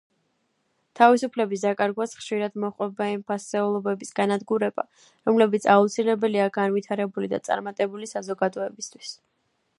[0.99, 4.87] თავისუფლების დაკარგვას ხშირად მოჰყვება იმ ფასეულობების განადგურება,
[5.31, 9.15] რომლებიც აუცილებელია განვითარებული და წარმატებული საზოგადოებისთვის.